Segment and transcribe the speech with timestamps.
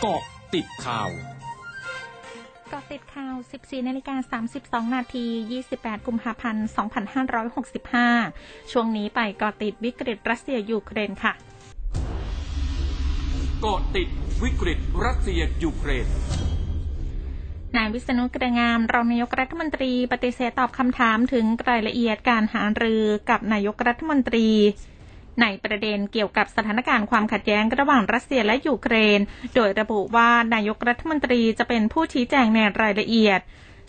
[0.00, 0.22] เกาะ
[0.54, 1.10] ติดข่าว
[2.68, 4.40] เกาะติดข่าว 14 นาฬิกา
[4.86, 5.26] 32 นาที
[5.66, 6.66] 28 กุมภาพันธ์
[7.88, 11.32] 2565 ช่วงนี้ไปเกาะติดวิกฤตรัสเซียยูเครนค่ะ
[13.60, 14.08] เกาะติด
[14.42, 16.06] วิกฤตรัสเซียยูเครน
[17.76, 24.48] นายวิษณุกระงามรองนายกรัฐมนตรีปฏิเสธตอบคำถามถึงรายละเอียดการหารือกับนายกรัฐมนตรี
[25.40, 29.20] ในประเด็นเกี่ยวกับสถานการณ์ความขัดแย้งระหว่างรัสเซียและยูเครน
[29.54, 33.40] โดยระบุว่านายกรัฐมนตรีจะเป็นผู้ชี้แจงในรายละเอียด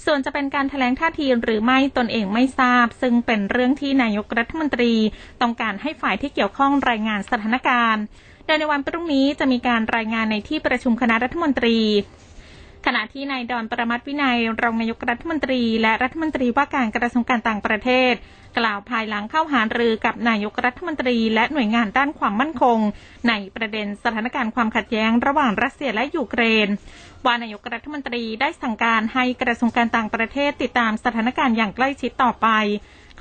[0.06, 4.94] ส่วนจะเป็นการถแถลงท่าทีหรือไม่ตนเองไม่ทราบ ซึ่งเป็นเรื่องที่นายกรัฐมนตรี
[5.42, 8.04] ต้องการให้ฝ่ายที่เกี่ยวข้องรายงานสถานการณ์
[8.46, 11.78] โดยในวันพรุ่งนี้จะมีการรายงานในที่ประชุมคณะรัฐมนตรี
[12.86, 18.14] ขณะที่นายดอนประมัติวินัยรองนายกรัฐมนตรี และรัฐมนตรีว่าการกระทรวงการต่างประเทศ
[18.60, 22.80] กล่าวภายหลังเข้าหารือกับนายกรัฐมนตรี และหน่วยงานด้านความมั่นคง
[23.30, 26.68] ในประเด็นสถานการณ์ความขัดแย้งระหว่างรัสเซียและยูเครน
[27.26, 32.48] ว่านายกรัฐมนตรีได้สั่งการให้กระทรวงการต่างประเทศติดตามสถานการณ์อย่างใกล้ชิดต่อไป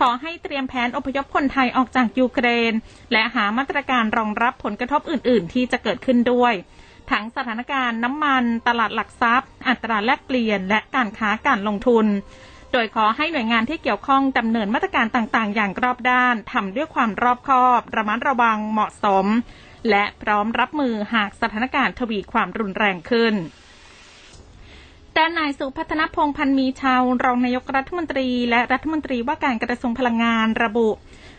[0.00, 2.72] ขอให้เตรียมแผนอพยพคนไทยออกจากยูเครน
[3.12, 6.54] และหามาตรการรองรับผลกระทบอื่น ๆ ที่จะเกิดขึ้นด้วย
[7.10, 12.06] ทั้งสถานการณ์น้ำมัน ตลาดหลักทรัพย์ อัตราแลกเปลี่ยน และการค้าการลงทุน
[12.72, 19.26] โดยขอให้หน่วยงานที่เกี่ยวข้องดำเนินมาตรการต่างๆ อย่างรอบด้านทำด้วยความรอบคอบ ระมัดระวังเหมาะสม
[19.90, 23.34] และพร้อมรับมือหากสถานการณ์ทวีความรุนแรงขึ้น
[25.16, 30.88] ด้านนายสุพัฒนพงพันมีชาว รองนายกรัฐมนตรี และรัฐมนตรีว่าการกระทรวงพลังงานระบุ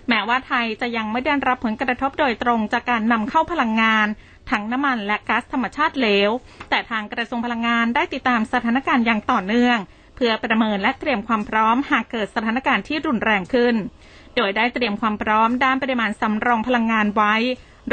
[0.10, 4.08] แม้ว่าไทยจะยังไม่ได้รับผลกระทบโดยตรงจากการนำเข้าพลังงาน
[4.52, 6.30] ทั้งน้ำมันและก๊าซธรรมชาติเหลว
[6.70, 9.78] แต่ทางกระทรวงพลังงานได้ติดตามสถานการณ์อย่างต่อเนื่อง
[10.16, 13.76] เพื่อประเมินและเตรียมความพร้อมหากเกิดสถานการณ์ที่รุนแรงขึ้น
[14.36, 17.36] โดยได้เตรียมความพร้อมด้านปริมาณสำรองพลังงานไว้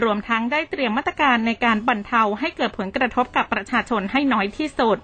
[0.03, 4.99] รวมทั้งได้เตรียมมาตรการในการบรรเทาให้เกิดผลกระทบกับประชาชนให้น้อยที่สุด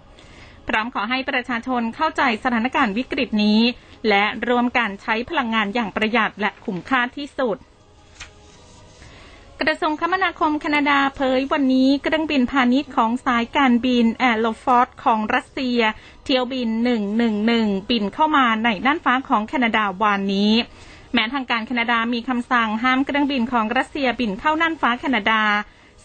[0.69, 3.61] พร้อมขอให้ประชาชนเข้าใจสถานการณ์วิกฤตนี้
[4.09, 7.59] และรวมกันใช้พลังงานอย่างประหยัดและคุ้มค่าที่สุด
[9.63, 15.81] กระทรวงคมนาคมแคนาดาเผยวันนี้เครื่องบินพาณิชย์ของสายการบินแอร์โลฟอร์ดของรัสเซีย
[16.25, 16.69] เที่ยวบิน
[17.29, 20.53] 111 บินเข้ามาในน่านฟ้าของแคนาดาวันนี้
[21.13, 25.43] แม้ทางการแคนาดามีคำสั่งห้ามเครื่องบินของรัสเซียบินเข้าน่านฟ้าแคนาดา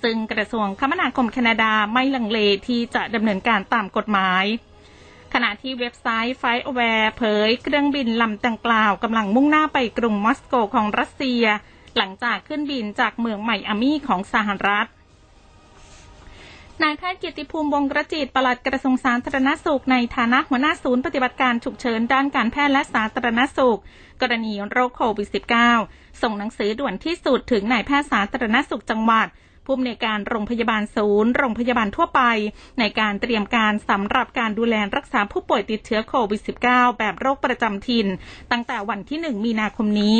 [0.03, 4.45] ซึ่งกระทรวงคมนาคมแคนาดาไม่ลังเลที่จะดำเนินการตามกฎหมาย
[5.33, 11.43] ขณะที่เว็บไซต์ FlightAware เผยเครื่องบินลำดังกล่าวกำลังมุ่งหน้าไปกรุงมอสโกของรัสเซีย
[11.97, 14.87] หลังจากขึ้นบินจากเมืองใหม่อามีของสหรัฐ
[16.83, 23.79] นายแพทย์เกียรติภูมิวงกระจิตปลัดกระทรวงสาธารณสุขในฐานะหัวหน้าศูนย์ปฏิบัติการฉุกเฉินด้านการแพทย์และสาธารณสุข
[24.21, 25.27] กรณีโรคโควิด
[25.75, 29.27] -19 ส่งหนังสือด่วนที่สุดถึงนายแพทย์สาธารณสุขจังหวัด
[29.71, 32.21] ผู้อำนวยการโรงพยาบาลศูนย์ โรงพยาบาลทั่วไป
[32.79, 38.07] ในการเตรียมการสำหรับการดูแลรักษาผู้ป่วยติดเชื้อโควิด -19 แบบโรคประจำถิ่น
[38.51, 40.19] ตั้งแต่วันที่ 1 มีนาคมนี้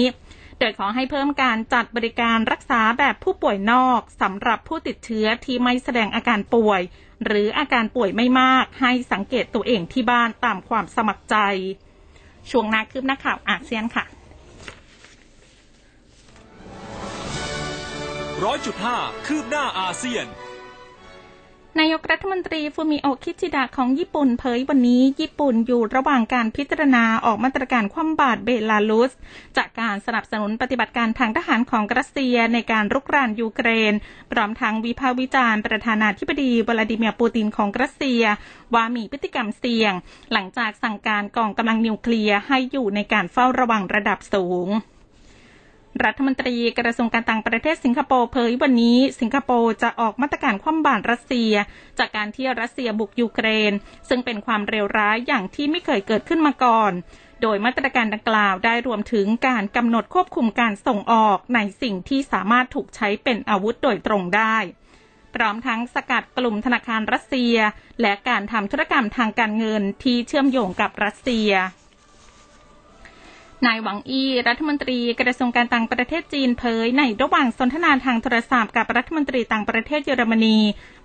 [0.59, 6.81] โดยขอให้เพิ่มการจัดบริการรักษาแบบผู้ป่วยนอกสำหรับผู้ติดเชื้อที่ไม่แสดงอาการป่วย
[7.25, 11.35] หรืออาการป่วยไม่มากให้สังเกตตัวเองที่บ้านตามความสมัครใจ
[12.49, 14.05] ช่วงหน้าคืบหน้าข่าวอาเซียนค่ะ
[18.45, 20.25] ร้อยจุดห้าคืบหน้าอาเซียน
[21.79, 29.11] นายกรัฐมนตรีฟูมิโอคิชิดะของญี่ปุ่นเผยวันนี้ญี่ปุ่นอยู่ระหว่างการพิจารณาออกมาตรการคว่ำบาตรเบลารุส
[29.57, 33.93] จากการสนับสนุนปฏิบัติการทางทหารของรัสเซียในการรุกรานยูเครน
[34.31, 38.23] พร้อมทั้งวิพากษ์วิจารณ์ประธานาธิบดีวลาดิเมียร์ปูตินของรัสเซีย
[38.73, 39.93] ว่ามีพฤติกรรมเสี่ยง
[40.33, 44.69] หลังจากสั่งการกองกำลังนิวเคลียร์ให้อยู่ในการเฝ้าระวังระดับสูง
[46.05, 51.51] รัฐมนตรีกระทรวงการต่างประเทศสิงคโปร์เผยวันนี้ สิงคโปร์จะออกมาตรการคว่ำบาตรรัสเซีย
[51.99, 53.71] จากการที่รัสเซียบุกยูเครน
[54.09, 56.91] ซึ่งเป็นความเลวร้ายอย่างที่ไม่เคยเกิดขึ้นมาก่อน
[57.41, 64.57] โดยมาตรการดังกล่าวได้รวมถึงการกำหนดควบคุมการส่งออกในสิ่งที่สามารถถูกใช้เป็นอาวุธโดยตรงได้
[65.35, 67.55] พร้อมทั้งสกัดกลุ่มธนาคารรัสเซีย
[68.01, 71.51] และการทำธุรกรรมทางการเงินที่เชื่อมโยงกับรัสเซีย
[73.65, 80.57] นายหวังอี้ รัฐมนตรีกระทรวงการต่างประเทศจีนเผย ในระหว่างสนทนาทางโทรศัพท์กับรัฐมนตรีต่างประเทศเยอรมนี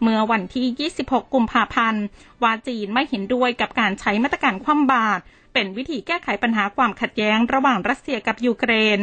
[0.03, 2.05] เมื่อวันที่ 26 กุมภาพันธ์
[2.43, 5.23] ว่าจีนไม่เห็นด้วยกับการใช้มาตรการคว่ำบาตร
[5.55, 8.99] เป็นวิธีแก้ไขปัญหาความขัดแย้งระหว่างรัสเซียกับยูเครน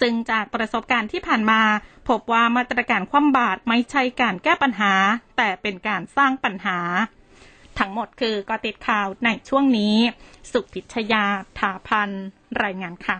[0.00, 1.60] ซึ่งจากประสบการณ์ที่ผ่านมา
[2.08, 4.92] พบว่ามาตรการคว่ำบาตรไม่ใช่การแก้ปัญหา
[5.36, 6.78] แต่เป็นการสร้างปัญหา
[7.78, 9.96] ทั้งหมดคือกอติดข่าวในช่วงนี้
[10.52, 11.24] สุพิชยา
[11.58, 12.10] ถาพัน
[12.62, 13.16] รายงานค่ะ